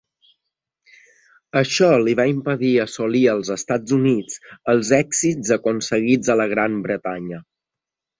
Això 1.59 1.89
li 2.07 2.15
va 2.19 2.23
impedir 2.31 2.71
assolir 2.83 3.21
als 3.33 3.51
Estats 3.55 3.95
Units 3.97 4.39
els 4.73 4.89
èxits 4.99 5.53
aconseguits 5.57 6.33
a 6.35 6.37
la 6.43 6.49
Gran 6.55 6.81
Bretanya. 6.87 7.41